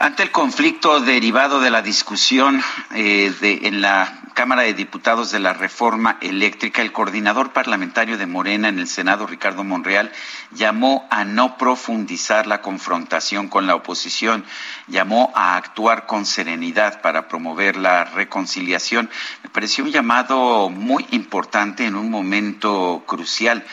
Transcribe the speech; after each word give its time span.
Ante 0.00 0.22
el 0.22 0.30
conflicto 0.30 1.00
derivado 1.00 1.58
de 1.58 1.70
la 1.70 1.82
discusión 1.82 2.62
eh, 2.94 3.34
de, 3.40 3.66
en 3.66 3.80
la 3.80 4.20
Cámara 4.32 4.62
de 4.62 4.72
Diputados 4.72 5.32
de 5.32 5.40
la 5.40 5.54
reforma 5.54 6.18
eléctrica, 6.20 6.82
el 6.82 6.92
coordinador 6.92 7.52
parlamentario 7.52 8.16
de 8.16 8.26
Morena 8.26 8.68
en 8.68 8.78
el 8.78 8.86
Senado, 8.86 9.26
Ricardo 9.26 9.64
Monreal, 9.64 10.12
llamó 10.52 11.08
a 11.10 11.24
no 11.24 11.58
profundizar 11.58 12.46
la 12.46 12.62
confrontación 12.62 13.48
con 13.48 13.66
la 13.66 13.74
oposición, 13.74 14.44
llamó 14.86 15.32
a 15.34 15.56
actuar 15.56 16.06
con 16.06 16.26
serenidad 16.26 17.00
para 17.00 17.26
promover 17.26 17.76
la 17.76 18.04
reconciliación. 18.04 19.10
Me 19.42 19.50
pareció 19.50 19.82
un 19.82 19.90
llamado 19.90 20.70
muy 20.70 21.04
importante 21.10 21.84
en 21.86 21.96
un 21.96 22.08
momento 22.08 23.02
crucial 23.04 23.64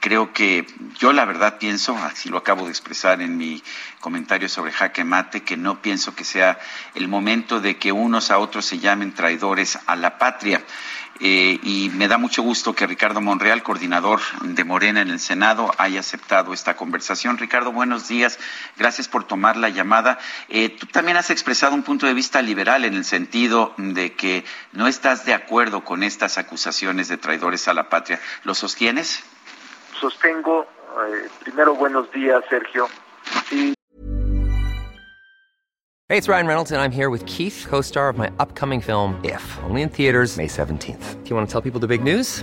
creo 0.00 0.32
que 0.32 0.66
yo 0.98 1.12
la 1.12 1.24
verdad 1.24 1.58
pienso, 1.58 1.96
así 1.96 2.28
lo 2.28 2.38
acabo 2.38 2.64
de 2.64 2.70
expresar 2.70 3.22
en 3.22 3.36
mi 3.36 3.62
comentario 4.00 4.48
sobre 4.48 4.72
jaque 4.72 5.04
mate, 5.04 5.42
que 5.42 5.56
no 5.56 5.82
pienso 5.82 6.14
que 6.14 6.24
sea 6.24 6.58
el 6.94 7.08
momento 7.08 7.60
de 7.60 7.76
que 7.76 7.92
unos 7.92 8.30
a 8.30 8.38
otros 8.38 8.64
se 8.64 8.78
llamen 8.78 9.12
traidores 9.12 9.78
a 9.86 9.96
la 9.96 10.18
patria. 10.18 10.62
Eh, 11.20 11.58
y 11.64 11.90
me 11.94 12.06
da 12.06 12.16
mucho 12.16 12.42
gusto 12.42 12.74
que 12.74 12.86
Ricardo 12.86 13.20
Monreal, 13.20 13.64
coordinador 13.64 14.20
de 14.42 14.62
Morena 14.62 15.00
en 15.00 15.10
el 15.10 15.18
Senado, 15.18 15.74
haya 15.76 16.00
aceptado 16.00 16.52
esta 16.52 16.76
conversación. 16.76 17.38
Ricardo, 17.38 17.72
buenos 17.72 18.06
días. 18.06 18.38
Gracias 18.76 19.08
por 19.08 19.24
tomar 19.24 19.56
la 19.56 19.68
llamada. 19.68 20.18
Eh, 20.48 20.68
tú 20.68 20.86
también 20.86 21.16
has 21.16 21.30
expresado 21.30 21.74
un 21.74 21.82
punto 21.82 22.06
de 22.06 22.14
vista 22.14 22.40
liberal 22.40 22.84
en 22.84 22.94
el 22.94 23.04
sentido 23.04 23.74
de 23.78 24.12
que 24.12 24.44
no 24.72 24.86
estás 24.86 25.24
de 25.24 25.34
acuerdo 25.34 25.84
con 25.84 26.04
estas 26.04 26.38
acusaciones 26.38 27.08
de 27.08 27.16
traidores 27.16 27.66
a 27.66 27.74
la 27.74 27.88
patria. 27.88 28.20
¿Lo 28.44 28.54
sostienes? 28.54 29.24
Sostengo, 30.00 30.62
eh, 30.62 31.28
primero 31.40 31.74
buenos 31.74 32.10
días, 32.12 32.42
Sergio. 32.48 32.88
Hey, 36.10 36.16
it's 36.16 36.26
Ryan 36.26 36.46
Reynolds, 36.46 36.72
and 36.72 36.80
I'm 36.80 36.90
here 36.90 37.10
with 37.10 37.26
Keith, 37.26 37.66
co 37.68 37.82
star 37.82 38.08
of 38.08 38.16
my 38.16 38.30
upcoming 38.38 38.80
film, 38.80 39.20
If, 39.22 39.58
only 39.64 39.82
in 39.82 39.90
theaters, 39.90 40.38
May 40.38 40.46
17th. 40.46 41.22
Do 41.22 41.30
you 41.30 41.36
want 41.36 41.46
to 41.46 41.52
tell 41.52 41.60
people 41.60 41.80
the 41.80 41.86
big 41.86 42.02
news? 42.02 42.42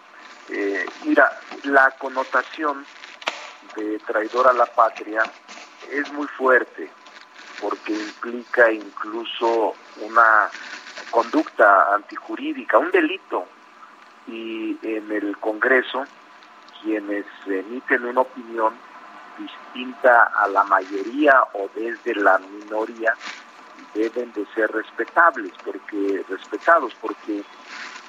Eh, 0.51 0.85
mira, 1.05 1.39
la 1.63 1.91
connotación 1.91 2.85
de 3.75 3.99
traidor 3.99 4.49
a 4.49 4.53
la 4.53 4.65
patria 4.65 5.23
es 5.89 6.11
muy 6.11 6.27
fuerte 6.27 6.91
porque 7.61 7.93
implica 7.93 8.69
incluso 8.71 9.75
una 10.01 10.49
conducta 11.09 11.93
antijurídica, 11.93 12.77
un 12.79 12.91
delito. 12.91 13.45
Y 14.27 14.77
en 14.83 15.11
el 15.11 15.37
Congreso, 15.37 16.05
quienes 16.81 17.25
emiten 17.45 18.05
una 18.05 18.21
opinión 18.21 18.73
distinta 19.37 20.31
a 20.35 20.47
la 20.47 20.63
mayoría 20.63 21.43
o 21.53 21.69
desde 21.73 22.15
la 22.15 22.37
minoría, 22.39 23.15
deben 23.93 24.31
de 24.33 24.45
ser 24.53 24.71
respetables, 24.71 25.53
porque 25.63 26.23
respetados, 26.29 26.93
porque 27.01 27.43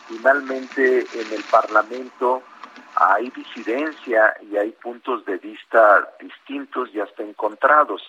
finalmente 0.08 1.06
en 1.14 1.32
el 1.32 1.42
Parlamento 1.50 2.42
hay 2.96 3.30
disidencia 3.30 4.34
y 4.42 4.56
hay 4.56 4.72
puntos 4.72 5.24
de 5.24 5.38
vista 5.38 6.08
distintos 6.20 6.90
y 6.94 7.00
hasta 7.00 7.22
encontrados. 7.22 8.02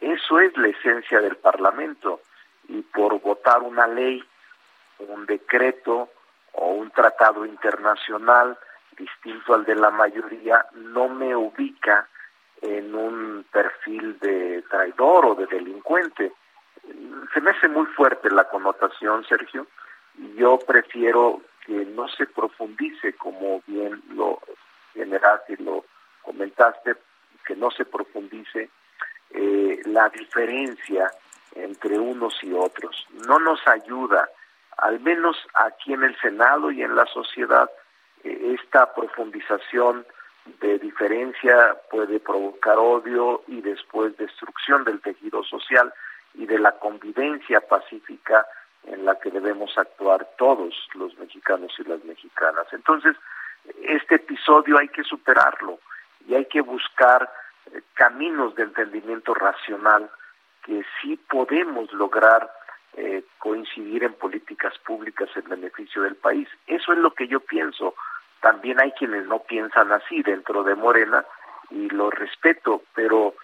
Eso 0.00 0.40
es 0.40 0.56
la 0.56 0.68
esencia 0.68 1.20
del 1.20 1.36
Parlamento 1.36 2.20
y 2.68 2.82
por 2.82 3.20
votar 3.20 3.62
una 3.62 3.86
ley, 3.86 4.22
un 4.98 5.26
decreto 5.26 6.08
o 6.52 6.72
un 6.72 6.90
tratado 6.90 7.44
internacional 7.46 8.58
distinto 8.96 9.54
al 9.54 9.64
de 9.64 9.74
la 9.74 9.90
mayoría 9.90 10.66
no 10.74 11.08
me 11.08 11.34
ubica 11.34 12.08
en 12.60 12.94
un 12.94 13.44
perfil 13.50 14.18
de 14.20 14.62
traidor 14.70 15.26
o 15.26 15.34
de 15.34 15.46
delincuente. 15.46 16.32
Se 17.34 17.40
me 17.40 17.50
hace 17.50 17.68
muy 17.68 17.86
fuerte 17.86 18.30
la 18.30 18.48
connotación, 18.48 19.24
Sergio, 19.24 19.66
yo 20.36 20.58
prefiero 20.58 21.42
que 21.66 21.84
no 21.86 22.08
se 22.08 22.26
profundice, 22.26 23.14
como 23.14 23.62
bien 23.66 24.02
lo 24.14 24.40
generaste 24.94 25.56
lo 25.58 25.84
comentaste, 26.22 26.96
que 27.46 27.56
no 27.56 27.70
se 27.70 27.84
profundice 27.84 28.70
eh, 29.30 29.82
la 29.86 30.08
diferencia 30.10 31.10
entre 31.54 31.98
unos 31.98 32.34
y 32.42 32.52
otros. 32.52 33.06
No 33.26 33.38
nos 33.38 33.66
ayuda, 33.66 34.28
al 34.78 35.00
menos 35.00 35.36
aquí 35.54 35.92
en 35.92 36.04
el 36.04 36.18
Senado 36.20 36.70
y 36.70 36.82
en 36.82 36.94
la 36.94 37.06
sociedad, 37.06 37.70
eh, 38.24 38.56
esta 38.60 38.92
profundización 38.94 40.06
de 40.60 40.78
diferencia 40.78 41.76
puede 41.90 42.18
provocar 42.20 42.78
odio 42.78 43.42
y 43.46 43.60
después 43.60 44.16
destrucción 44.16 44.84
del 44.84 45.00
tejido 45.00 45.44
social 45.44 45.92
y 46.34 46.46
de 46.46 46.58
la 46.58 46.72
convivencia 46.72 47.60
pacífica 47.60 48.46
en 48.84 49.04
la 49.04 49.18
que 49.18 49.30
debemos 49.30 49.76
actuar 49.78 50.28
todos 50.36 50.74
los 50.94 51.16
mexicanos 51.18 51.72
y 51.78 51.84
las 51.84 52.04
mexicanas. 52.04 52.66
Entonces, 52.72 53.16
este 53.82 54.16
episodio 54.16 54.78
hay 54.78 54.88
que 54.88 55.04
superarlo 55.04 55.78
y 56.26 56.34
hay 56.34 56.46
que 56.46 56.60
buscar 56.60 57.30
eh, 57.72 57.82
caminos 57.94 58.54
de 58.56 58.64
entendimiento 58.64 59.34
racional 59.34 60.10
que 60.64 60.84
sí 61.00 61.16
podemos 61.28 61.92
lograr 61.92 62.50
eh, 62.94 63.24
coincidir 63.38 64.04
en 64.04 64.14
políticas 64.14 64.76
públicas 64.78 65.28
en 65.34 65.48
beneficio 65.48 66.02
del 66.02 66.16
país. 66.16 66.48
Eso 66.66 66.92
es 66.92 66.98
lo 66.98 67.14
que 67.14 67.26
yo 67.26 67.40
pienso. 67.40 67.94
También 68.40 68.80
hay 68.80 68.92
quienes 68.92 69.26
no 69.26 69.40
piensan 69.40 69.92
así 69.92 70.22
dentro 70.22 70.62
de 70.62 70.74
Morena 70.74 71.24
y 71.70 71.88
lo 71.88 72.10
respeto, 72.10 72.82
pero 72.94 73.34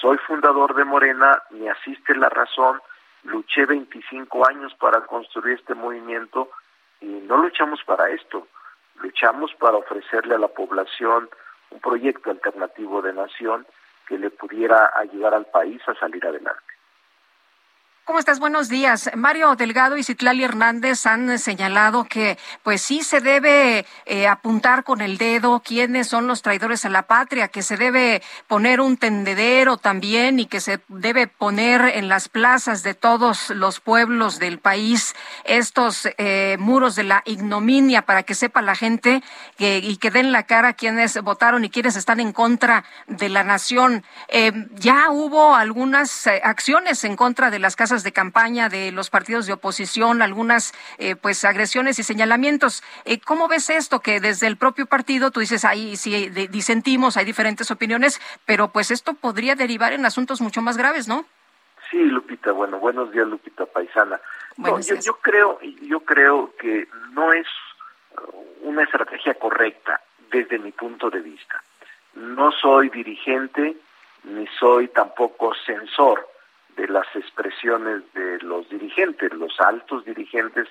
soy 0.00 0.18
fundador 0.18 0.74
de 0.74 0.84
Morena, 0.84 1.42
me 1.50 1.70
asiste 1.70 2.14
la 2.14 2.28
razón, 2.28 2.80
luché 3.26 3.66
25 3.66 4.48
años 4.48 4.74
para 4.74 5.00
construir 5.06 5.58
este 5.58 5.74
movimiento 5.74 6.50
y 7.00 7.06
no 7.06 7.36
luchamos 7.36 7.80
para 7.84 8.08
esto, 8.10 8.46
luchamos 8.96 9.52
para 9.54 9.76
ofrecerle 9.76 10.34
a 10.34 10.38
la 10.38 10.48
población 10.48 11.28
un 11.70 11.80
proyecto 11.80 12.30
alternativo 12.30 13.02
de 13.02 13.12
nación 13.12 13.66
que 14.08 14.18
le 14.18 14.30
pudiera 14.30 14.92
ayudar 14.96 15.34
al 15.34 15.46
país 15.46 15.82
a 15.88 15.94
salir 15.94 16.24
adelante. 16.24 16.75
¿Cómo 18.06 18.20
estás? 18.20 18.38
Buenos 18.38 18.68
días. 18.68 19.10
Mario 19.16 19.56
Delgado 19.56 19.96
y 19.96 20.04
Citlali 20.04 20.44
Hernández 20.44 21.06
han 21.06 21.40
señalado 21.40 22.04
que, 22.04 22.38
pues 22.62 22.80
sí, 22.80 23.02
se 23.02 23.20
debe 23.20 23.84
eh, 24.04 24.28
apuntar 24.28 24.84
con 24.84 25.00
el 25.00 25.18
dedo 25.18 25.58
quiénes 25.58 26.06
son 26.06 26.28
los 26.28 26.40
traidores 26.40 26.84
a 26.84 26.88
la 26.88 27.08
patria, 27.08 27.48
que 27.48 27.62
se 27.62 27.76
debe 27.76 28.22
poner 28.46 28.80
un 28.80 28.96
tendedero 28.96 29.76
también 29.76 30.38
y 30.38 30.46
que 30.46 30.60
se 30.60 30.78
debe 30.86 31.26
poner 31.26 31.80
en 31.96 32.08
las 32.08 32.28
plazas 32.28 32.84
de 32.84 32.94
todos 32.94 33.50
los 33.50 33.80
pueblos 33.80 34.38
del 34.38 34.60
país 34.60 35.16
estos 35.42 36.08
eh, 36.16 36.58
muros 36.60 36.94
de 36.94 37.02
la 37.02 37.22
ignominia 37.24 38.02
para 38.02 38.22
que 38.22 38.36
sepa 38.36 38.62
la 38.62 38.76
gente 38.76 39.20
y 39.58 39.96
que 39.96 40.12
den 40.12 40.30
la 40.30 40.44
cara 40.44 40.74
quienes 40.74 41.20
votaron 41.22 41.64
y 41.64 41.70
quienes 41.70 41.96
están 41.96 42.20
en 42.20 42.32
contra 42.32 42.84
de 43.08 43.28
la 43.30 43.42
nación. 43.42 44.04
Eh, 44.28 44.52
ya 44.76 45.10
hubo 45.10 45.56
algunas 45.56 46.28
acciones 46.28 47.02
en 47.02 47.16
contra 47.16 47.50
de 47.50 47.58
las 47.58 47.74
casas 47.74 47.95
de 48.02 48.12
campaña 48.12 48.68
de 48.68 48.92
los 48.92 49.10
partidos 49.10 49.46
de 49.46 49.52
oposición, 49.52 50.22
algunas 50.22 50.72
eh, 50.98 51.16
pues 51.16 51.44
agresiones 51.44 51.98
y 51.98 52.02
señalamientos. 52.02 52.82
Eh, 53.04 53.20
¿Cómo 53.20 53.48
ves 53.48 53.70
esto? 53.70 54.00
Que 54.00 54.20
desde 54.20 54.46
el 54.46 54.56
propio 54.56 54.86
partido 54.86 55.30
tú 55.30 55.40
dices 55.40 55.64
ahí 55.64 55.96
sí 55.96 56.28
disentimos, 56.50 57.16
hay 57.16 57.24
diferentes 57.24 57.70
opiniones, 57.70 58.20
pero 58.44 58.68
pues 58.68 58.90
esto 58.90 59.14
podría 59.14 59.54
derivar 59.54 59.92
en 59.92 60.06
asuntos 60.06 60.40
mucho 60.40 60.62
más 60.62 60.76
graves, 60.76 61.08
¿no? 61.08 61.24
Sí, 61.90 62.02
Lupita. 62.02 62.52
Bueno, 62.52 62.78
buenos 62.78 63.12
días, 63.12 63.26
Lupita 63.26 63.66
Paisana. 63.66 64.20
yo, 64.56 64.94
yo 64.96 65.14
creo, 65.20 65.60
yo 65.82 66.00
creo 66.00 66.52
que 66.58 66.88
no 67.12 67.32
es 67.32 67.46
una 68.62 68.82
estrategia 68.82 69.34
correcta 69.34 70.00
desde 70.30 70.58
mi 70.58 70.72
punto 70.72 71.10
de 71.10 71.20
vista. 71.20 71.62
No 72.14 72.50
soy 72.50 72.88
dirigente 72.88 73.76
ni 74.24 74.46
soy 74.58 74.88
tampoco 74.88 75.54
censor 75.64 76.26
de 76.76 76.88
las 76.88 77.06
expresiones 77.14 78.02
de 78.14 78.38
los 78.40 78.68
dirigentes. 78.68 79.32
Los 79.32 79.58
altos 79.60 80.04
dirigentes 80.04 80.68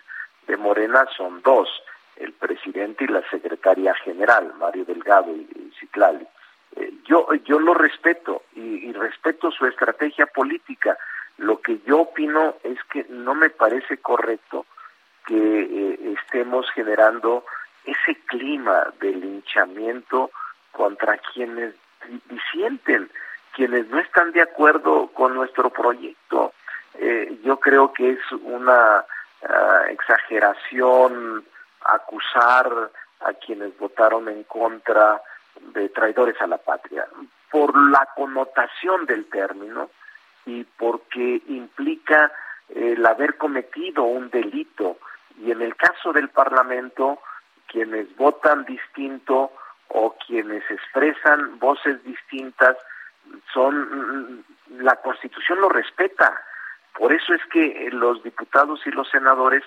de 0.48 0.58
Morena 0.58 1.06
son 1.18 1.42
dos, 1.42 1.68
el 2.16 2.32
presidente 2.34 3.04
y 3.04 3.08
la 3.08 3.28
secretaria 3.30 3.94
general, 3.96 4.54
Mario 4.60 4.86
Delgado 4.86 5.36
y, 5.36 5.74
Citlali. 5.80 6.26
Eh, 6.76 6.94
yo, 7.06 7.28
yo 7.46 7.60
lo 7.60 7.74
respeto 7.74 8.44
y, 8.56 8.92
respeto 8.94 9.52
su 9.52 9.66
estrategia 9.66 10.26
política. 10.26 10.98
Lo 11.38 11.60
que 11.60 11.80
yo 11.86 12.02
opino 12.02 12.56
es 12.64 12.82
que 12.86 13.06
no 13.10 13.36
me 13.36 13.50
parece 13.50 13.98
correcto 13.98 14.66
que 15.26 15.36
eh, 15.36 16.16
estemos 16.18 16.70
generando 16.72 17.44
ese 17.84 18.16
clima 18.26 18.94
de 19.00 19.12
linchamiento 19.12 20.32
contra 20.72 21.18
quienes 21.18 21.76
disienten, 22.30 23.10
quienes 23.56 23.88
no 23.88 24.00
están 24.00 24.34
de 24.34 24.42
acuerdo 24.42 25.08
con 25.14 25.34
nuestro 25.34 25.70
proyecto. 25.70 26.54
Eh, 26.96 27.40
yo 27.44 27.58
creo 27.58 27.94
que 27.94 28.12
es 28.12 28.32
una 28.44 29.06
ah, 29.48 29.84
exageración 29.90 31.44
acusar 31.84 32.92
a 33.22 33.34
quienes 33.34 33.78
votaron 33.78 34.28
en 34.28 34.44
contra 34.44 35.22
de 35.74 35.88
traidores 35.90 36.40
a 36.42 36.48
la 36.48 36.58
patria, 36.58 37.08
por 37.50 37.76
la 37.90 38.08
connotación 38.16 39.06
del 39.06 39.26
término 39.26 39.90
y 40.46 40.64
porque 40.64 41.42
implica 41.48 42.32
el 42.70 43.06
haber 43.06 43.38
cometido 43.38 44.04
un 44.04 44.30
delito. 44.30 44.98
Y 45.40 45.52
en 45.52 45.62
el 45.62 45.76
caso 45.76 46.12
del 46.12 46.30
Parlamento, 46.30 47.20
quienes 47.68 48.14
votan 48.18 48.66
distinto 48.66 49.52
o 49.88 50.16
quienes 50.26 50.64
expresan 50.70 51.58
voces 51.60 52.04
distintas 52.04 52.76
son 53.54 54.44
la 54.70 54.96
Constitución 54.98 55.62
lo 55.62 55.70
respeta. 55.70 56.42
Por 56.98 57.14
eso 57.14 57.34
es 57.34 57.42
que 57.52 57.90
los 57.92 58.24
diputados 58.24 58.82
y 58.86 58.92
los 58.92 59.10
senadores 59.10 59.64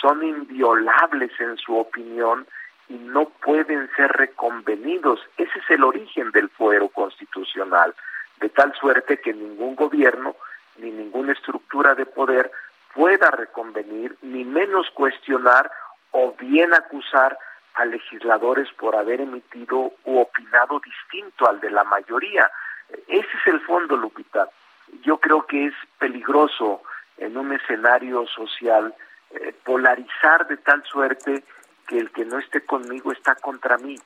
son 0.00 0.22
inviolables 0.22 1.32
en 1.40 1.56
su 1.58 1.76
opinión 1.76 2.46
y 2.88 2.94
no 2.94 3.28
pueden 3.44 3.90
ser 3.96 4.12
reconvenidos. 4.12 5.20
Ese 5.36 5.58
es 5.58 5.70
el 5.70 5.84
origen 5.84 6.30
del 6.32 6.48
fuero 6.50 6.88
constitucional, 6.88 7.94
de 8.40 8.48
tal 8.48 8.74
suerte 8.74 9.20
que 9.20 9.32
ningún 9.32 9.76
gobierno 9.76 10.36
ni 10.76 10.90
ninguna 10.90 11.32
estructura 11.32 11.94
de 11.94 12.06
poder 12.06 12.50
pueda 12.94 13.30
reconvenir, 13.30 14.16
ni 14.22 14.44
menos 14.44 14.90
cuestionar 14.90 15.70
o 16.10 16.34
bien 16.38 16.74
acusar 16.74 17.38
a 17.74 17.84
legisladores 17.84 18.68
por 18.74 18.96
haber 18.96 19.20
emitido 19.20 19.92
u 20.04 20.18
opinado 20.18 20.80
distinto 20.80 21.48
al 21.48 21.60
de 21.60 21.70
la 21.70 21.84
mayoría. 21.84 22.50
Ese 23.12 23.28
es 23.28 23.46
el 23.46 23.60
fondo, 23.60 23.94
Lupita. 23.94 24.48
Yo 25.02 25.18
creo 25.18 25.46
que 25.46 25.66
es 25.66 25.74
peligroso 25.98 26.82
en 27.18 27.36
un 27.36 27.52
escenario 27.52 28.26
social 28.26 28.94
eh, 29.32 29.54
polarizar 29.64 30.46
de 30.48 30.56
tal 30.56 30.82
suerte 30.84 31.44
que 31.86 31.98
el 31.98 32.10
que 32.10 32.24
no 32.24 32.38
esté 32.38 32.64
conmigo 32.64 33.12
está 33.12 33.34
contra 33.34 33.76
mí. 33.76 33.98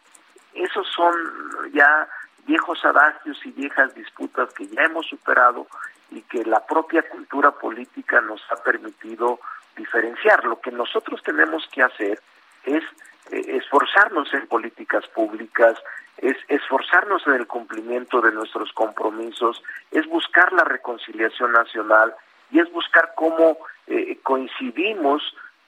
Esos 0.55 0.88
son 0.88 1.14
ya 1.73 2.08
viejos 2.47 2.85
adagios 2.85 3.38
y 3.47 3.53
viejas 3.53 3.94
disputas 3.94 4.53
que 4.55 4.67
ya 4.67 4.82
hemos 4.82 5.06
superado 5.06 5.69
y 6.11 6.23
que 6.23 6.44
la 6.44 6.67
propia 6.67 7.09
cultura 7.09 7.52
política 7.52 8.20
nos 8.23 8.43
ha 8.50 8.56
permitido 8.56 9.38
diferenciar. 9.76 10.44
Lo 10.44 10.61
que 10.61 10.73
nosotros 10.73 11.23
tenemos 11.23 11.64
que 11.70 11.85
hacer 11.85 12.20
es 12.64 12.82
esforzarnos 13.31 14.32
en 14.34 14.46
políticas 14.46 15.06
públicas, 15.08 15.78
es 16.19 16.37
esforzarnos 16.49 17.26
en 17.26 17.34
el 17.34 17.46
cumplimiento 17.46 18.20
de 18.20 18.32
nuestros 18.32 18.73
compromisos, 18.73 19.62
es 19.90 20.06
buscar 20.06 20.52
la 20.52 20.64
reconciliación 20.64 21.52
nacional 21.52 22.14
y 22.50 22.61
es 22.61 22.70
buscar 22.73 23.12
cómo 23.17 23.58
eh, 23.87 24.19
coincidimos 24.23 25.23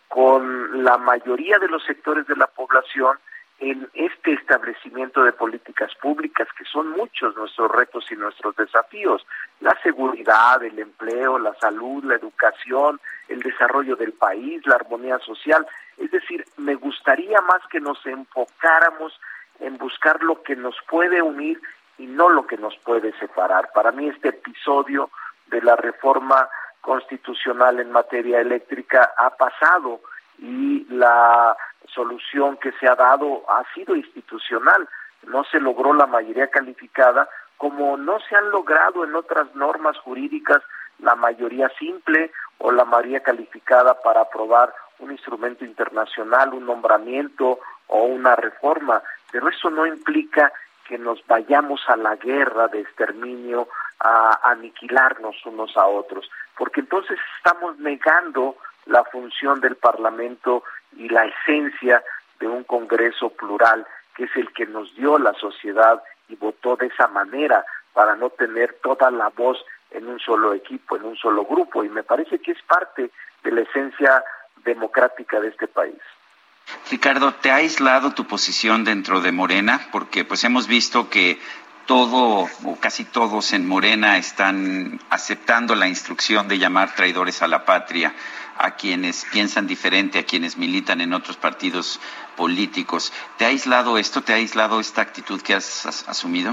con 0.09 0.85
la 0.85 0.97
mayoría 0.97 1.59
de 1.59 1.69
los 1.69 1.85
sectores 1.85 2.27
de 2.27 2.37
la 2.37 2.47
población 2.47 3.19
en 3.61 3.89
este 3.93 4.35
establecimiento 4.35 5.23
de 5.25 5.33
políticas 5.33 5.93
públicas, 5.97 6.47
que 6.57 6.65
son 6.65 6.91
muchos 6.91 7.37
nuestros 7.37 7.71
retos 7.73 8.07
y 8.11 8.17
nuestros 8.17 8.55
desafíos, 8.55 9.27
la 9.61 9.77
seguridad, 9.83 10.63
el 10.63 10.79
empleo, 10.79 11.39
la 11.39 11.55
salud, 11.55 12.05
la 12.05 12.15
educación, 12.15 13.01
el 13.29 13.41
desarrollo 13.41 13.97
del 13.97 14.13
país, 14.13 14.65
la 14.65 14.77
armonía 14.77 15.19
social. 15.19 15.67
Es 15.99 16.11
decir, 16.11 16.45
me 16.57 16.75
gustaría 16.75 17.41
más 17.41 17.61
que 17.71 17.81
nos 17.81 18.05
enfocáramos 18.07 19.19
en 19.61 19.77
buscar 19.79 20.23
lo 20.23 20.43
que 20.43 20.57
nos 20.57 20.77
puede 20.89 21.21
unir 21.23 21.61
y 21.99 22.07
no 22.07 22.29
lo 22.29 22.47
que 22.47 22.57
nos 22.57 22.77
puede 22.79 23.13
separar. 23.19 23.73
Para 23.73 23.91
mí 23.93 24.09
este 24.09 24.29
episodio 24.29 25.11
de 25.47 25.61
la 25.63 25.77
reforma 25.77 26.49
constitucional 26.81 27.81
en 27.81 27.91
materia 27.91 28.41
eléctrica 28.41 29.13
ha 29.17 29.31
pasado 29.31 30.01
y 30.39 30.87
la 30.91 31.57
solución 31.93 32.57
que 32.59 32.73
se 32.73 32.87
ha 32.87 32.95
dado 32.95 33.45
ha 33.51 33.65
sido 33.75 33.97
institucional. 33.97 34.89
No 35.27 35.43
se 35.45 35.59
logró 35.59 35.93
la 35.93 36.07
mayoría 36.07 36.49
calificada 36.49 37.29
como 37.57 37.97
no 37.97 38.21
se 38.21 38.37
han 38.37 38.51
logrado 38.51 39.05
en 39.05 39.17
otras 39.17 39.53
normas 39.57 39.99
jurídicas 39.99 40.63
la 41.01 41.17
mayoría 41.17 41.69
simple 41.79 42.31
o 42.59 42.73
la 42.73 42.85
mayoría 42.85 43.21
calificada 43.21 44.01
para 44.01 44.23
aprobar 44.23 44.73
un 45.01 45.13
instrumento 45.13 45.65
internacional, 45.65 46.55
un 46.55 46.67
nombramiento 46.67 47.61
o 47.87 48.03
una 48.05 48.37
reforma 48.37 49.03
pero 49.31 49.49
eso 49.49 49.71
no 49.71 49.87
implica 49.87 50.53
que 50.87 50.99
nos 50.99 51.25
vayamos 51.27 51.83
a 51.89 51.97
la 51.97 52.17
guerra 52.17 52.69
de 52.69 52.81
exterminio, 52.81 53.69
a 54.01 54.51
aniquilarnos 54.51 55.45
unos 55.45 55.77
a 55.77 55.87
otros, 55.87 56.31
porque 56.57 56.81
entonces 56.81 57.19
estamos 57.37 57.79
negando 57.79 58.57
la 58.87 59.05
función 59.05 59.61
del 59.61 59.77
Parlamento 59.77 60.65
y 60.97 61.09
la 61.09 61.27
esencia 61.27 62.03
de 62.41 62.47
un 62.47 62.65
Congreso 62.65 63.31
plural, 63.31 63.87
que 64.15 64.25
es 64.25 64.37
el 64.37 64.51
que 64.53 64.67
nos 64.67 64.95
dio 64.95 65.19
la 65.19 65.35
sociedad 65.35 66.03
y 66.29 66.37
votó 66.37 66.77
de 66.77 66.87
esa 66.87 67.09
manera 67.09 67.65
para 67.93 68.17
no 68.17 68.31
tener 68.31 68.79
toda 68.83 69.11
la 69.11 69.29
voz 69.29 69.59
en 69.91 70.07
un 70.09 70.19
solo 70.21 70.55
equipo, 70.55 70.97
en 70.97 71.05
un 71.05 71.17
solo 71.17 71.45
grupo, 71.45 71.85
y 71.85 71.89
me 71.89 72.03
parece 72.03 72.39
que 72.39 72.53
es 72.53 72.63
parte 72.63 73.11
de 73.43 73.51
la 73.51 73.63
esencia 73.63 74.25
democrática 74.65 75.41
de 75.41 75.49
este 75.49 75.69
país. 75.69 75.99
Ricardo, 76.91 77.35
¿te 77.35 77.51
ha 77.51 77.57
aislado 77.57 78.13
tu 78.13 78.27
posición 78.27 78.85
dentro 78.85 79.21
de 79.21 79.33
Morena? 79.33 79.89
Porque 79.91 80.25
pues 80.25 80.45
hemos 80.45 80.67
visto 80.67 81.09
que 81.09 81.39
todo 81.87 82.47
o 82.65 82.77
casi 82.79 83.05
todos 83.05 83.55
en 83.55 83.67
Morena 83.67 84.19
están 84.19 85.01
aceptando 85.09 85.75
la 85.75 85.89
instrucción 85.89 86.47
de 86.47 86.59
llamar 86.59 86.95
traidores 86.95 87.41
a 87.43 87.49
la 87.49 87.65
patria 87.65 88.15
a 88.59 88.73
quienes 88.73 89.25
piensan 89.33 89.67
diferente, 89.67 90.19
a 90.19 90.25
quienes 90.25 90.59
militan 90.59 91.01
en 91.01 91.15
otros 91.15 91.37
partidos 91.37 91.99
políticos. 92.37 93.13
¿Te 93.39 93.47
ha 93.47 93.49
aislado 93.49 93.97
esto? 93.97 94.23
¿Te 94.23 94.33
ha 94.33 94.37
aislado 94.37 94.81
esta 94.81 95.01
actitud 95.01 95.41
que 95.41 95.55
has, 95.55 96.07
asumido? 96.09 96.53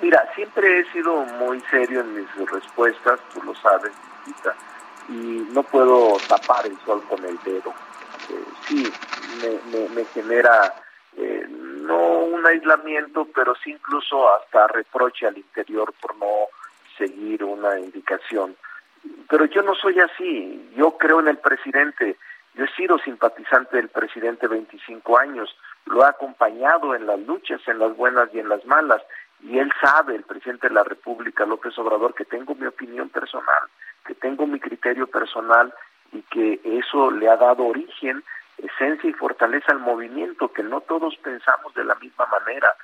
Mira, 0.00 0.26
siempre 0.34 0.80
he 0.80 0.92
sido 0.92 1.14
muy 1.38 1.60
serio 1.70 2.00
en 2.00 2.14
mis 2.14 2.50
respuestas, 2.50 3.20
tú 3.34 3.42
lo 3.42 3.54
sabes, 3.56 3.92
y 5.10 5.46
no 5.52 5.62
puedo 5.64 6.16
tapar 6.28 6.66
el 6.66 6.78
sol 6.86 7.02
con 7.08 7.24
el 7.24 7.38
dedo. 7.44 7.74
Sí 8.66 8.90
me, 9.94 10.04
genera 10.06 10.74
eh, 11.16 11.46
no 11.48 12.20
un 12.20 12.46
aislamiento, 12.46 13.26
pero 13.34 13.54
sí 13.56 13.72
incluso 13.72 14.32
hasta 14.34 14.68
reproche 14.68 15.26
al 15.26 15.36
interior 15.36 15.92
por 16.00 16.16
no 16.16 16.48
seguir 16.96 17.44
una 17.44 17.78
indicación. 17.78 18.56
Pero 19.28 19.46
yo 19.46 19.62
no 19.62 19.74
soy 19.74 19.98
así, 20.00 20.70
yo 20.76 20.96
creo 20.98 21.20
en 21.20 21.28
el 21.28 21.38
presidente, 21.38 22.16
yo 22.54 22.64
he 22.64 22.74
sido 22.74 22.98
simpatizante 22.98 23.76
del 23.76 23.88
presidente 23.88 24.46
25 24.46 25.18
años, 25.18 25.56
lo 25.86 26.04
he 26.04 26.08
acompañado 26.08 26.94
en 26.94 27.06
las 27.06 27.18
luchas, 27.20 27.60
en 27.66 27.78
las 27.78 27.96
buenas 27.96 28.28
y 28.34 28.40
en 28.40 28.48
las 28.48 28.64
malas, 28.66 29.02
y 29.42 29.58
él 29.58 29.72
sabe, 29.80 30.16
el 30.16 30.24
presidente 30.24 30.68
de 30.68 30.74
la 30.74 30.84
República, 30.84 31.46
López 31.46 31.78
Obrador, 31.78 32.14
que 32.14 32.26
tengo 32.26 32.54
mi 32.54 32.66
opinión 32.66 33.08
personal, 33.08 33.69
tengo 34.20 34.46
mi 34.46 34.60
criterio 34.60 35.06
personal 35.06 35.72
y 36.12 36.22
que 36.22 36.60
eso 36.64 37.10
le 37.10 37.28
ha 37.28 37.36
dado 37.36 37.66
origen, 37.66 38.22
esencia 38.58 39.08
y 39.08 39.14
fortaleza 39.14 39.72
al 39.72 39.80
movimiento, 39.80 40.52
que 40.52 40.62
no 40.62 40.80
todos 40.80 41.16
pensamos 41.16 41.74
de 41.74 41.84
la 41.84 41.94
misma 41.96 42.26
manera. 42.26 42.74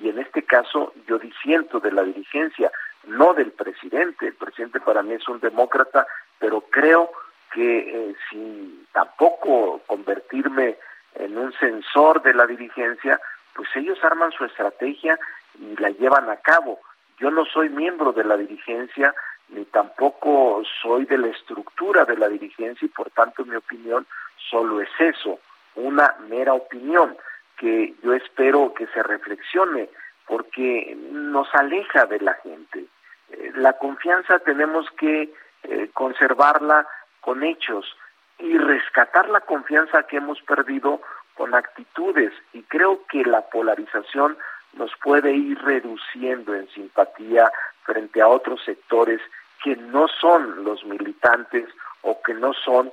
Y 0.00 0.08
en 0.08 0.18
este 0.18 0.42
caso 0.42 0.92
yo 1.06 1.18
disiento 1.18 1.80
de 1.80 1.92
la 1.92 2.02
dirigencia, 2.02 2.70
no 3.06 3.34
del 3.34 3.52
presidente. 3.52 4.28
El 4.28 4.34
presidente 4.34 4.80
para 4.80 5.02
mí 5.02 5.14
es 5.14 5.28
un 5.28 5.40
demócrata, 5.40 6.06
pero 6.38 6.62
creo 6.62 7.10
que 7.52 7.78
eh, 7.78 8.16
sin 8.28 8.86
tampoco 8.92 9.80
convertirme 9.86 10.76
en 11.14 11.38
un 11.38 11.52
censor 11.54 12.22
de 12.22 12.34
la 12.34 12.46
dirigencia, 12.46 13.20
pues 13.54 13.68
ellos 13.76 14.02
arman 14.02 14.32
su 14.32 14.44
estrategia 14.44 15.18
y 15.60 15.76
la 15.80 15.90
llevan 15.90 16.28
a 16.28 16.36
cabo. 16.36 16.80
Yo 17.18 17.30
no 17.30 17.44
soy 17.44 17.68
miembro 17.68 18.12
de 18.12 18.24
la 18.24 18.36
dirigencia, 18.36 19.14
ni 19.48 19.64
tampoco 19.66 20.62
soy 20.82 21.04
de 21.04 21.18
la 21.18 21.28
estructura 21.28 22.04
de 22.04 22.16
la 22.16 22.28
dirigencia 22.28 22.86
y 22.86 22.88
por 22.88 23.10
tanto 23.10 23.44
mi 23.44 23.56
opinión 23.56 24.06
solo 24.50 24.80
es 24.80 24.88
eso, 24.98 25.38
una 25.74 26.14
mera 26.28 26.54
opinión 26.54 27.16
que 27.56 27.94
yo 28.02 28.14
espero 28.14 28.74
que 28.74 28.86
se 28.88 29.02
reflexione 29.02 29.88
porque 30.26 30.96
nos 31.12 31.52
aleja 31.54 32.06
de 32.06 32.20
la 32.20 32.34
gente. 32.34 32.86
Eh, 33.30 33.52
la 33.56 33.74
confianza 33.74 34.38
tenemos 34.40 34.90
que 34.92 35.32
eh, 35.64 35.90
conservarla 35.92 36.86
con 37.20 37.42
hechos 37.42 37.96
y 38.38 38.56
rescatar 38.58 39.28
la 39.28 39.40
confianza 39.40 40.04
que 40.04 40.16
hemos 40.16 40.40
perdido 40.42 41.00
con 41.34 41.54
actitudes 41.54 42.32
y 42.52 42.62
creo 42.62 43.04
que 43.06 43.24
la 43.24 43.42
polarización 43.42 44.36
nos 44.74 44.90
puede 45.02 45.32
ir 45.32 45.58
reduciendo 45.62 46.54
en 46.54 46.68
simpatía 46.70 47.50
frente 47.84 48.20
a 48.20 48.28
otros 48.28 48.62
sectores 48.64 49.20
que 49.62 49.76
no 49.76 50.08
son 50.08 50.64
los 50.64 50.84
militantes 50.84 51.68
o 52.02 52.20
que 52.22 52.34
no 52.34 52.52
son 52.52 52.92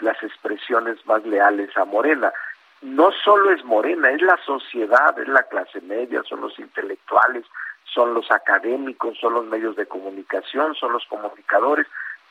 las 0.00 0.22
expresiones 0.22 1.04
más 1.06 1.24
leales 1.24 1.76
a 1.76 1.84
Morena. 1.84 2.32
No 2.80 3.10
solo 3.12 3.50
es 3.52 3.64
Morena, 3.64 4.10
es 4.10 4.22
la 4.22 4.38
sociedad, 4.44 5.18
es 5.18 5.28
la 5.28 5.42
clase 5.42 5.80
media, 5.80 6.22
son 6.22 6.40
los 6.40 6.58
intelectuales, 6.58 7.44
son 7.84 8.14
los 8.14 8.30
académicos, 8.30 9.18
son 9.18 9.34
los 9.34 9.44
medios 9.46 9.76
de 9.76 9.86
comunicación, 9.86 10.74
son 10.74 10.92
los 10.92 11.04
comunicadores. 11.06 11.86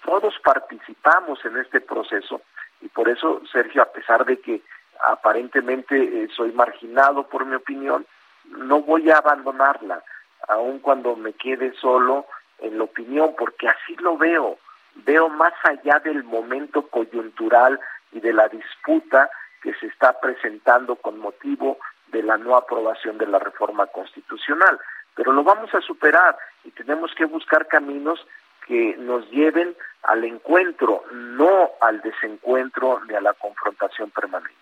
Todos 0.05 0.33
participamos 0.43 1.43
en 1.45 1.57
este 1.57 1.81
proceso 1.81 2.41
y 2.81 2.87
por 2.87 3.09
eso, 3.09 3.41
Sergio, 3.51 3.81
a 3.81 3.91
pesar 3.91 4.25
de 4.25 4.39
que 4.39 4.61
aparentemente 5.07 5.95
eh, 5.95 6.27
soy 6.35 6.51
marginado 6.53 7.27
por 7.27 7.45
mi 7.45 7.55
opinión, 7.55 8.05
no 8.45 8.81
voy 8.81 9.09
a 9.11 9.17
abandonarla, 9.17 10.01
aun 10.47 10.79
cuando 10.79 11.15
me 11.15 11.33
quede 11.33 11.73
solo 11.79 12.25
en 12.59 12.77
la 12.77 12.85
opinión, 12.85 13.35
porque 13.37 13.67
así 13.67 13.95
lo 13.97 14.17
veo, 14.17 14.57
veo 14.95 15.29
más 15.29 15.53
allá 15.63 15.99
del 15.99 16.23
momento 16.23 16.87
coyuntural 16.87 17.79
y 18.11 18.19
de 18.19 18.33
la 18.33 18.47
disputa 18.47 19.29
que 19.61 19.73
se 19.75 19.87
está 19.87 20.19
presentando 20.19 20.95
con 20.95 21.19
motivo 21.19 21.77
de 22.07 22.23
la 22.23 22.37
no 22.37 22.55
aprobación 22.55 23.17
de 23.17 23.27
la 23.27 23.39
reforma 23.39 23.85
constitucional. 23.87 24.79
Pero 25.15 25.33
lo 25.33 25.43
vamos 25.43 25.73
a 25.73 25.81
superar 25.81 26.37
y 26.63 26.71
tenemos 26.71 27.13
que 27.15 27.25
buscar 27.25 27.67
caminos 27.67 28.25
que 28.65 28.95
nos 28.97 29.29
lleven 29.31 29.75
al 30.03 30.23
encuentro, 30.23 31.03
no 31.11 31.71
al 31.81 32.01
desencuentro 32.01 33.01
ni 33.07 33.15
a 33.15 33.21
la 33.21 33.33
confrontación 33.33 34.11
permanente. 34.11 34.55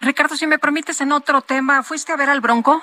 Ricardo, 0.00 0.34
si 0.34 0.46
me 0.46 0.58
permites, 0.58 1.00
en 1.00 1.12
otro 1.12 1.42
tema, 1.42 1.82
¿fuiste 1.82 2.12
a 2.12 2.16
ver 2.16 2.28
al 2.28 2.40
Bronco? 2.40 2.82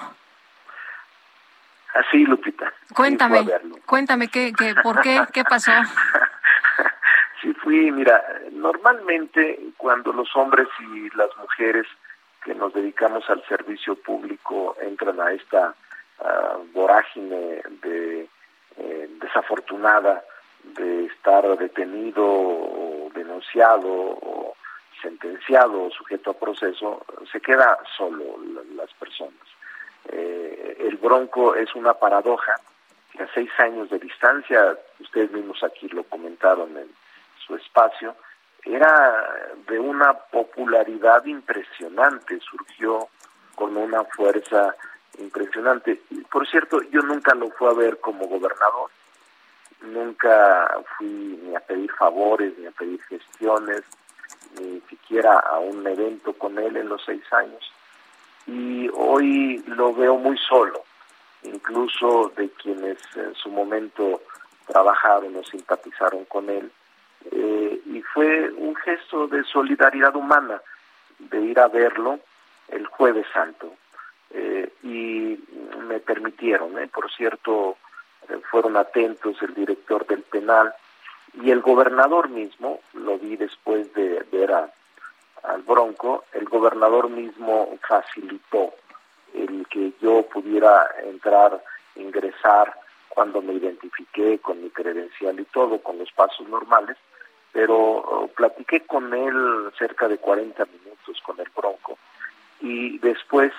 Así, 1.94 2.26
Lupita. 2.26 2.72
Cuéntame, 2.96 3.46
cuéntame, 3.86 4.28
¿qué, 4.28 4.54
qué, 4.58 4.76
¿por 4.84 5.02
qué? 5.02 5.22
¿Qué 5.34 5.44
pasó? 5.44 5.72
sí, 7.42 7.54
fui, 7.56 7.92
mira, 7.92 8.24
normalmente 8.52 9.60
cuando 9.78 10.14
los 10.14 10.36
hombres 10.36 10.68
y 10.80 11.16
las 11.18 11.36
mujeres 11.38 11.88
que 12.44 12.54
nos 12.54 12.74
dedicamos 12.74 13.28
al 13.30 13.44
servicio 13.48 13.96
público 13.96 14.76
entran 14.82 15.20
a 15.20 15.32
esta 15.32 15.74
uh, 16.20 16.64
vorágine 16.74 17.62
de 17.82 18.30
eh, 18.78 19.10
desafortunada 19.20 20.24
de 20.64 21.06
estar 21.06 21.46
detenido 21.58 22.24
o 22.24 23.12
denunciado 23.14 23.90
o 23.90 24.56
sentenciado 25.02 25.84
o 25.84 25.92
sujeto 25.92 26.32
a 26.32 26.34
proceso, 26.34 27.06
se 27.32 27.42
queda 27.42 27.78
solo 27.98 28.38
las 28.76 28.94
personas. 28.94 29.49
Eh, 30.12 30.78
el 30.80 30.98
Bronco 30.98 31.56
es 31.56 31.74
una 31.76 31.94
paradoja 31.94 32.56
que 33.12 33.24
a 33.24 33.34
seis 33.34 33.50
años 33.60 33.90
de 33.90 34.00
distancia, 34.00 34.78
ustedes 35.00 35.32
mismos 35.32 35.64
aquí 35.64 35.88
lo 35.90 36.04
comentaron 36.04 36.76
en 36.78 36.90
su 37.46 37.56
espacio, 37.56 38.16
era 38.64 39.54
de 39.68 39.80
una 39.80 40.14
popularidad 40.14 41.26
impresionante, 41.26 42.40
surgió 42.40 43.08
con 43.56 43.78
una 43.78 44.04
fuerza 44.04 44.76
impresionante. 45.18 46.02
Por 46.32 46.48
cierto, 46.48 46.82
yo 46.92 47.02
nunca 47.02 47.34
lo 47.36 47.50
fui 47.52 47.68
a 47.68 47.74
ver 47.74 48.00
como 48.00 48.28
gobernador, 48.28 48.90
nunca 49.82 50.78
fui 50.98 51.08
ni 51.08 51.56
a 51.56 51.60
pedir 51.60 51.92
favores, 51.94 52.58
ni 52.58 52.68
a 52.68 52.72
pedir 52.72 53.02
gestiones, 53.04 53.84
ni 54.60 54.82
siquiera 54.82 55.40
a 55.40 55.60
un 55.60 55.86
evento 55.86 56.34
con 56.34 56.58
él 56.60 56.78
en 56.78 56.90
los 56.90 57.04
seis 57.06 57.24
años. 57.32 57.72
Y 58.52 58.90
hoy 58.96 59.64
lo 59.68 59.94
veo 59.94 60.18
muy 60.18 60.38
solo, 60.38 60.84
incluso 61.44 62.32
de 62.36 62.50
quienes 62.50 62.98
en 63.16 63.36
su 63.36 63.50
momento 63.50 64.22
trabajaron 64.66 65.36
o 65.36 65.44
simpatizaron 65.44 66.26
con 66.26 66.50
él. 66.50 66.72
Eh, 67.32 67.82
y 67.86 68.02
fue 68.02 68.50
un 68.52 68.76
gesto 68.76 69.28
de 69.28 69.44
solidaridad 69.44 70.16
humana 70.16 70.62
de 71.20 71.42
ir 71.42 71.60
a 71.60 71.68
verlo 71.68 72.20
el 72.70 72.88
jueves 72.88 73.28
santo. 73.32 73.76
Eh, 74.32 74.72
y 74.84 75.38
me 75.88 76.00
permitieron, 76.00 76.78
eh, 76.80 76.88
por 76.88 77.12
cierto, 77.12 77.78
fueron 78.50 78.78
atentos 78.78 79.42
el 79.42 79.54
director 79.54 80.08
del 80.08 80.24
penal 80.24 80.74
y 81.42 81.52
el 81.52 81.62
gobernador 81.62 82.30
mismo, 82.30 82.80
lo 82.94 83.18
vi 83.20 83.36
después 83.36 83.94
de 83.94 84.26
ver 84.32 84.52
al 85.44 85.62
Bronco, 85.64 86.26
el 86.34 86.46
gobernador 86.46 87.10
mismo 87.10 87.78
facilitó 87.88 88.74
el 89.34 89.68
que 89.68 89.94
yo 90.02 90.24
pudiera 90.24 90.88
entrar, 91.04 91.64
ingresar 91.96 92.74
cuando 93.10 93.42
me 93.42 93.54
identifiqué 93.54 94.40
con 94.40 94.62
mi 94.62 94.70
credencial 94.70 95.40
y 95.40 95.46
todo, 95.46 95.80
con 95.82 95.98
los 95.98 96.12
pasos 96.12 96.48
normales, 96.48 96.98
pero 97.52 97.78
oh, 97.78 98.28
platiqué 98.28 98.82
con 98.82 99.14
él 99.14 99.72
cerca 99.78 100.08
de 100.08 100.18
40 100.18 100.66
minutos 100.66 101.22
con 101.26 101.40
el 101.40 101.50
Bronco 101.56 101.98
y 102.62 102.98
después 103.00 103.52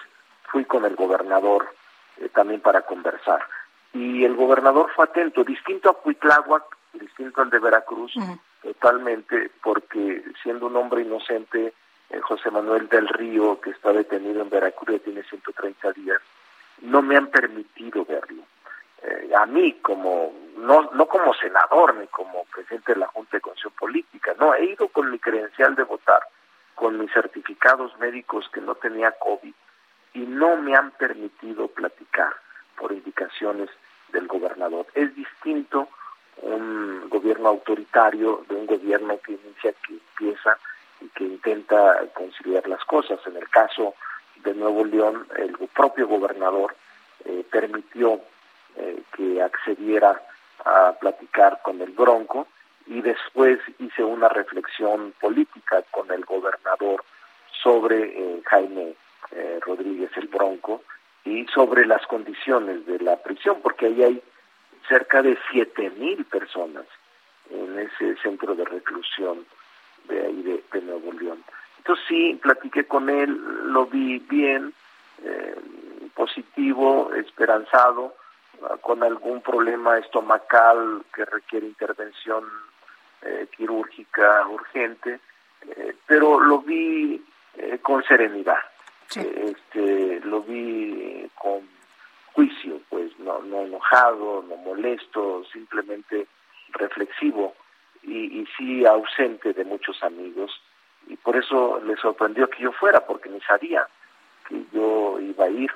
fui 0.50 0.64
con 0.64 0.84
el 0.84 0.96
gobernador 0.96 1.74
eh, 2.18 2.28
también 2.28 2.60
para 2.60 2.82
conversar. 2.82 3.42
Y 3.92 4.24
el 4.24 4.36
gobernador 4.36 4.90
fue 4.94 5.04
atento, 5.04 5.42
distinto 5.42 5.90
a 5.90 5.94
Cuitláhuac, 5.94 6.64
distinto 6.92 7.42
al 7.42 7.50
de 7.50 7.58
Veracruz, 7.58 8.14
totalmente, 8.62 9.50
porque 9.62 10.22
siendo 10.42 10.66
un 10.66 10.76
hombre 10.76 11.02
inocente, 11.02 11.72
eh, 12.10 12.20
José 12.20 12.50
Manuel 12.50 12.88
del 12.88 13.08
Río, 13.08 13.60
que 13.60 13.70
está 13.70 13.92
detenido 13.92 14.42
en 14.42 14.50
Veracruz, 14.50 15.02
tiene 15.02 15.22
130 15.22 15.92
días, 15.92 16.20
no 16.82 17.02
me 17.02 17.16
han 17.16 17.28
permitido 17.28 18.04
verlo. 18.04 18.42
Eh, 19.02 19.30
a 19.34 19.46
mí, 19.46 19.74
como 19.80 20.32
no, 20.56 20.90
no 20.92 21.06
como 21.06 21.32
senador 21.34 21.94
ni 21.94 22.06
como 22.08 22.44
presidente 22.44 22.92
de 22.92 23.00
la 23.00 23.06
Junta 23.06 23.36
de 23.36 23.40
Constitución 23.40 23.74
Política, 23.78 24.34
no, 24.38 24.54
he 24.54 24.64
ido 24.64 24.88
con 24.88 25.10
mi 25.10 25.18
credencial 25.18 25.74
de 25.74 25.84
votar, 25.84 26.22
con 26.74 26.98
mis 26.98 27.12
certificados 27.12 27.96
médicos 27.98 28.48
que 28.52 28.60
no 28.60 28.74
tenía 28.74 29.12
COVID, 29.12 29.54
y 30.14 30.20
no 30.20 30.56
me 30.56 30.74
han 30.74 30.90
permitido 30.92 31.68
platicar 31.68 32.34
por 32.76 32.92
indicaciones 32.92 33.70
del 34.12 34.26
gobernador. 34.26 34.86
Es 34.94 35.14
distinto 35.14 35.88
gobierno 37.40 37.48
autoritario 37.48 38.44
de 38.48 38.54
un 38.54 38.66
gobierno 38.66 39.18
que 39.24 39.32
inicia, 39.32 39.72
que 39.86 39.94
empieza 39.94 40.58
y 41.00 41.08
que 41.08 41.24
intenta 41.24 42.04
conciliar 42.12 42.68
las 42.68 42.84
cosas. 42.84 43.18
En 43.26 43.36
el 43.36 43.48
caso 43.48 43.94
de 44.44 44.54
Nuevo 44.54 44.84
León, 44.84 45.26
el 45.36 45.56
propio 45.74 46.06
gobernador 46.06 46.74
eh, 47.24 47.44
permitió 47.50 48.20
eh, 48.76 49.02
que 49.16 49.42
accediera 49.42 50.20
a 50.64 50.92
platicar 51.00 51.60
con 51.62 51.80
el 51.80 51.90
Bronco 51.90 52.46
y 52.86 53.00
después 53.00 53.58
hice 53.78 54.04
una 54.04 54.28
reflexión 54.28 55.14
política 55.20 55.82
con 55.90 56.10
el 56.10 56.24
gobernador 56.24 57.04
sobre 57.62 57.96
eh, 58.04 58.42
Jaime 58.46 58.94
Rodríguez 59.60 60.10
el 60.16 60.26
Bronco 60.26 60.82
y 61.24 61.46
sobre 61.54 61.86
las 61.86 62.04
condiciones 62.06 62.84
de 62.86 62.98
la 62.98 63.16
prisión, 63.16 63.60
porque 63.62 63.86
ahí 63.86 64.02
hay 64.02 64.22
cerca 64.88 65.22
de 65.22 65.38
siete 65.52 65.88
mil 65.90 66.24
personas 66.24 66.84
en 67.50 67.78
ese 67.78 68.16
centro 68.22 68.54
de 68.54 68.64
reclusión 68.64 69.44
de 70.08 70.26
ahí 70.26 70.42
de, 70.42 70.80
Nuevo 70.82 71.12
León. 71.12 71.44
Entonces 71.78 72.04
sí, 72.08 72.38
platiqué 72.42 72.84
con 72.84 73.10
él, 73.10 73.30
lo 73.72 73.86
vi 73.86 74.18
bien, 74.18 74.72
eh, 75.22 75.56
positivo, 76.14 77.12
esperanzado, 77.14 78.14
ah, 78.62 78.76
con 78.80 79.02
algún 79.02 79.42
problema 79.42 79.98
estomacal 79.98 81.04
que 81.14 81.24
requiere 81.24 81.66
intervención 81.66 82.44
eh, 83.22 83.46
quirúrgica 83.56 84.46
urgente, 84.48 85.20
eh, 85.68 85.94
pero 86.06 86.40
lo 86.40 86.60
vi 86.60 87.22
con 87.82 88.02
serenidad, 88.04 88.58
este, 89.14 90.20
lo 90.24 90.42
vi 90.42 91.28
con 91.34 91.68
juicio, 92.32 92.80
pues 92.88 93.18
no, 93.18 93.40
no 93.42 93.62
enojado, 93.62 94.42
no 94.48 94.56
molesto, 94.56 95.44
simplemente 95.52 96.26
reflexivo. 96.72 97.54
y, 98.02 98.40
y 98.40 98.46
sí 98.56 98.86
ausente 98.86 99.52
de 99.52 99.64
muchos 99.64 100.02
amigos 100.02 100.50
y 101.06 101.16
por 101.16 101.36
eso 101.36 101.80
le 101.84 101.96
sorprendió 101.96 102.48
que 102.48 102.62
yo 102.62 102.72
fuera 102.72 103.04
porque 103.06 103.28
ni 103.28 103.40
sabía 103.40 103.86
que 104.48 104.64
yo 104.72 105.18
iba 105.20 105.44
a 105.44 105.50
ir 105.50 105.70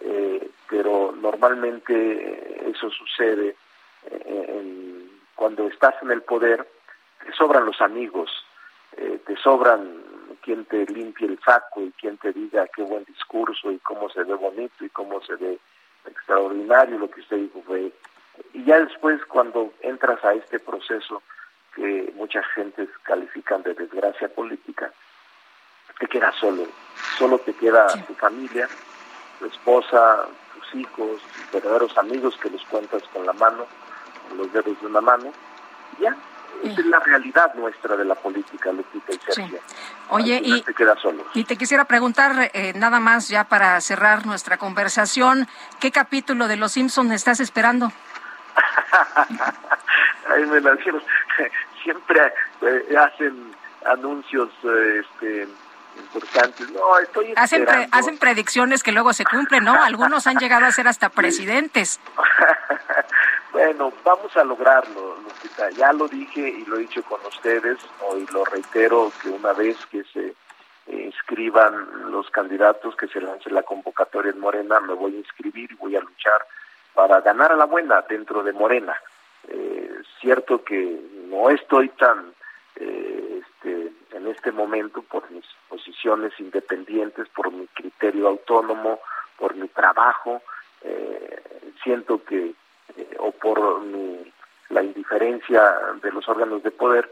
eh, 0.00 0.50
pero 0.68 1.14
normalmente 1.20 2.70
eso 2.70 2.90
sucede 2.90 3.56
eh, 4.10 5.08
cuando 5.34 5.66
estás 5.68 5.94
en 6.02 6.10
el 6.10 6.22
poder 6.22 6.66
te 7.24 7.32
sobran 7.32 7.66
los 7.66 7.80
amigos 7.80 8.30
eh, 8.96 9.20
te 9.26 9.36
sobran 9.36 10.02
quien 10.42 10.64
te 10.66 10.84
limpie 10.86 11.26
el 11.26 11.40
saco 11.40 11.80
y 11.82 11.90
quien 11.92 12.18
te 12.18 12.32
diga 12.32 12.68
qué 12.68 12.82
buen 12.82 13.04
discurso 13.04 13.70
y 13.70 13.78
cómo 13.78 14.08
se 14.10 14.22
ve 14.24 14.34
bonito 14.34 14.84
y 14.84 14.90
cómo 14.90 15.20
se 15.22 15.36
ve 15.36 15.58
extraordinario 16.06 16.98
lo 16.98 17.10
que 17.10 17.20
usted 17.20 17.38
dijo 17.38 17.62
fue 17.66 17.90
y 18.52 18.64
ya 18.64 18.80
después 18.80 19.24
cuando 19.26 19.72
entras 19.80 20.24
a 20.24 20.34
este 20.34 20.58
proceso 20.58 21.22
que 21.74 22.12
muchas 22.16 22.46
gentes 22.54 22.88
califican 23.02 23.62
de 23.62 23.74
desgracia 23.74 24.28
política 24.28 24.92
te 25.98 26.06
quedas 26.08 26.34
solo. 26.36 26.66
Solo 27.18 27.38
te 27.38 27.52
queda 27.54 27.86
tu 28.06 28.14
familia 28.14 28.68
tu 29.38 29.46
esposa 29.46 30.26
tus 30.54 30.74
hijos 30.80 31.20
tus 31.20 31.52
verdaderos 31.52 31.96
amigos 31.98 32.36
que 32.40 32.50
los 32.50 32.64
cuentas 32.66 33.02
con 33.12 33.26
la 33.26 33.32
mano 33.32 33.66
con 34.28 34.38
los 34.38 34.52
dedos 34.52 34.80
de 34.80 34.86
una 34.86 35.00
mano. 35.00 35.32
Y 35.98 36.02
ya 36.02 36.16
esa 36.62 36.80
es 36.80 36.86
la 36.86 37.00
realidad 37.00 37.52
nuestra 37.54 37.96
de 37.96 38.04
la 38.04 38.14
política, 38.14 38.72
Lupita 38.72 39.12
y 39.12 39.32
Sergio. 39.32 39.58
Oye, 40.10 40.40
y 40.42 40.62
te, 40.62 40.74
y 41.34 41.44
te 41.44 41.56
quisiera 41.56 41.84
preguntar, 41.84 42.50
eh, 42.54 42.72
nada 42.74 43.00
más 43.00 43.28
ya 43.28 43.44
para 43.44 43.80
cerrar 43.80 44.24
nuestra 44.24 44.56
conversación, 44.56 45.48
¿qué 45.80 45.90
capítulo 45.90 46.48
de 46.48 46.56
Los 46.56 46.72
Simpsons 46.72 47.12
estás 47.12 47.40
esperando? 47.40 47.92
Ahí 50.30 50.46
me 50.46 50.60
la. 50.60 50.76
Siempre 51.82 52.32
eh, 52.62 52.96
hacen 52.96 53.54
anuncios 53.86 54.50
eh, 54.64 55.02
este, 55.04 55.48
importantes. 56.02 56.70
No, 56.70 56.98
estoy 56.98 57.34
hacen, 57.36 57.64
pre- 57.64 57.88
hacen 57.92 58.18
predicciones 58.18 58.82
que 58.82 58.92
luego 58.92 59.12
se 59.12 59.24
cumplen, 59.24 59.64
¿no? 59.64 59.82
Algunos 59.82 60.26
han 60.26 60.38
llegado 60.38 60.66
a 60.66 60.72
ser 60.72 60.88
hasta 60.88 61.08
presidentes. 61.10 62.00
bueno, 63.52 63.92
vamos 64.04 64.36
a 64.36 64.44
lograrlo, 64.44 65.16
Lupita. 65.22 65.70
Ya 65.70 65.92
lo 65.92 66.08
dije 66.08 66.40
y 66.40 66.64
lo 66.64 66.76
he 66.76 66.80
dicho 66.80 67.02
con 67.02 67.20
ustedes, 67.26 67.78
hoy 68.00 68.26
lo 68.32 68.44
reitero 68.44 69.12
que 69.22 69.28
una 69.28 69.52
vez 69.52 69.76
que 69.86 70.04
se 70.04 70.34
eh, 70.86 71.04
inscriban 71.06 72.10
los 72.10 72.30
candidatos, 72.30 72.96
que 72.96 73.08
se 73.08 73.20
lance 73.20 73.50
la 73.50 73.62
convocatoria 73.62 74.32
en 74.32 74.40
Morena, 74.40 74.80
me 74.80 74.94
voy 74.94 75.14
a 75.14 75.18
inscribir 75.18 75.70
y 75.72 75.76
voy 75.76 75.96
a 75.96 76.00
luchar 76.00 76.46
para 76.94 77.20
ganar 77.20 77.52
a 77.52 77.56
la 77.56 77.66
buena 77.66 78.02
dentro 78.08 78.42
de 78.42 78.52
Morena. 78.52 78.96
Eh, 79.48 80.02
cierto 80.20 80.64
que 80.64 81.00
no 81.28 81.50
estoy 81.50 81.88
tan 81.90 82.32
eh, 82.76 83.42
este, 83.42 83.92
en 84.16 84.26
este 84.26 84.52
momento 84.52 85.02
por 85.02 85.30
mis 85.30 85.44
posiciones 85.68 86.32
independientes, 86.38 87.28
por 87.28 87.52
mi 87.52 87.66
criterio 87.68 88.28
autónomo, 88.28 89.00
por 89.38 89.54
mi 89.54 89.68
trabajo. 89.68 90.42
Eh, 90.82 91.42
siento 91.82 92.22
que, 92.24 92.54
eh, 92.96 93.16
o 93.18 93.32
por 93.32 93.80
mi, 93.82 94.32
la 94.70 94.82
indiferencia 94.82 95.62
de 96.02 96.12
los 96.12 96.28
órganos 96.28 96.62
de 96.62 96.70
poder, 96.70 97.10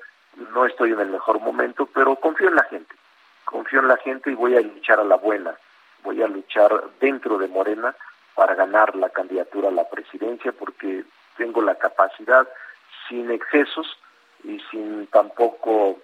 no 0.55 0.65
estoy 0.65 0.93
en 0.93 1.01
el 1.01 1.09
mejor 1.09 1.41
momento, 1.41 1.87
pero 1.87 2.17
confío 2.17 2.49
en 2.49 2.57
la 2.57 2.65
gente. 2.65 2.95
Confío 3.45 3.81
en 3.81 3.89
la 3.89 3.99
gente 3.99 4.31
y 4.31 4.35
voy 4.35 4.57
a 4.57 4.61
luchar 4.61 5.01
a 5.01 5.05
la 5.05 5.17
buena. 5.17 5.55
Voy 6.03 6.23
a 6.23 6.27
luchar 6.29 6.85
dentro 7.01 7.39
de 7.39 7.49
Morena 7.49 7.95
para 8.35 8.55
ganar 8.55 8.95
la 8.97 9.11
candidatura 9.11 9.69
a 9.69 9.73
la 9.73 9.89
presidencia 9.89 10.53
porque 10.53 11.05
tengo 11.37 11.63
la 11.63 11.75
capacidad 11.75 12.49
sin 13.09 13.31
excesos 13.31 13.87
y 14.45 14.61
sin 14.71 15.07
tampoco 15.09 15.99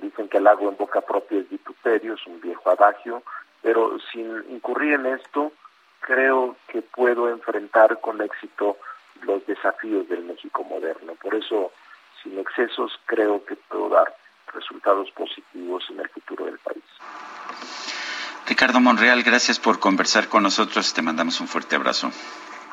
dicen 0.00 0.28
que 0.28 0.38
el 0.38 0.46
agua 0.46 0.70
en 0.70 0.76
boca 0.76 1.00
propia 1.00 1.38
es 1.40 1.48
vituperio, 1.48 2.14
es 2.14 2.26
un 2.26 2.40
viejo 2.40 2.70
adagio, 2.70 3.22
pero 3.62 3.98
sin 4.12 4.44
incurrir 4.50 4.94
en 4.94 5.06
esto, 5.06 5.52
creo 6.00 6.56
que 6.68 6.82
puedo 6.82 7.28
enfrentar 7.28 8.00
con 8.00 8.20
éxito 8.20 8.76
los 9.22 9.44
desafíos 9.46 10.08
del 10.08 10.24
México 10.24 10.64
moderno. 10.64 11.14
Por 11.14 11.34
eso, 11.34 11.72
sin 12.22 12.38
excesos, 12.38 12.98
creo 13.06 13.44
que 13.44 13.56
puedo 13.56 13.88
dar 13.88 14.14
resultados 14.54 15.10
positivos 15.12 15.84
en 15.90 16.00
el 16.00 16.08
futuro 16.08 16.44
del 16.44 16.58
país. 16.58 16.84
Ricardo 18.48 18.80
Monreal, 18.80 19.22
gracias 19.22 19.58
por 19.58 19.78
conversar 19.78 20.28
con 20.28 20.42
nosotros. 20.42 20.94
Te 20.94 21.02
mandamos 21.02 21.38
un 21.40 21.48
fuerte 21.48 21.76
abrazo. 21.76 22.10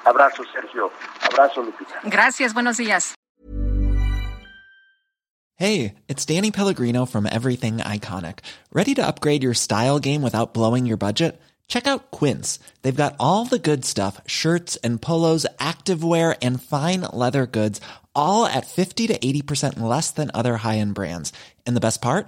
Abrazo, 0.06 0.44
Sergio. 0.54 0.90
Abrazo, 1.22 1.62
Lupita. 1.64 2.00
Gracias, 2.04 2.54
buenos 2.54 2.78
días. 2.78 3.14
Hey, 5.58 5.96
it's 6.08 6.26
Danny 6.26 6.52
Pellegrino 6.52 7.06
from 7.06 7.26
Everything 7.26 7.78
Iconic. 7.78 8.40
Ready 8.74 8.94
to 8.96 9.06
upgrade 9.06 9.44
your 9.44 9.54
style 9.54 10.00
game 10.00 10.22
without 10.22 10.54
blowing 10.54 10.86
your 10.86 10.98
budget? 10.98 11.42
Check 11.68 11.88
out 11.88 12.12
Quince. 12.12 12.60
They've 12.82 12.96
got 12.96 13.16
all 13.20 13.46
the 13.46 13.60
good 13.60 13.86
stuff 13.86 14.22
shirts 14.28 14.78
and 14.78 15.02
polos, 15.02 15.46
activewear, 15.60 16.38
and 16.42 16.62
fine 16.62 17.02
leather 17.02 17.46
goods, 17.46 17.82
all 18.14 18.46
at 18.46 18.68
50 18.68 19.08
to 19.08 19.18
80% 19.18 19.80
less 19.80 20.12
than 20.12 20.32
other 20.34 20.58
high 20.58 20.78
end 20.78 20.94
brands. 20.94 21.34
And 21.66 21.76
the 21.76 21.82
best 21.82 22.02
part? 22.02 22.28